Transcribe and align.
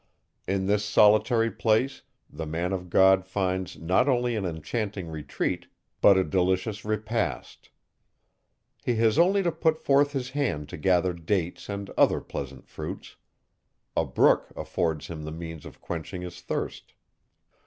In 0.47 0.65
this 0.65 0.83
solitary 0.83 1.51
place, 1.51 2.01
the 2.27 2.47
man 2.47 2.73
of 2.73 2.89
God 2.89 3.23
finds 3.23 3.77
not 3.77 4.09
only 4.09 4.35
an 4.35 4.45
enchanting 4.45 5.09
retreat, 5.09 5.67
but 6.01 6.17
a 6.17 6.23
delicious 6.23 6.83
repast. 6.83 7.69
He 8.83 8.95
has 8.95 9.19
only 9.19 9.43
to 9.43 9.51
put 9.51 9.77
forth 9.77 10.13
his 10.13 10.31
hand 10.31 10.69
to 10.69 10.77
gather 10.77 11.13
dates 11.13 11.69
and 11.69 11.87
other 11.99 12.19
pleasant 12.19 12.65
fruits; 12.67 13.15
a 13.95 14.03
brook 14.03 14.51
affords 14.55 15.05
him 15.05 15.21
the 15.21 15.31
means 15.31 15.67
of 15.67 15.79
quenching 15.81 16.23
his 16.23 16.41
thirst. 16.41 16.95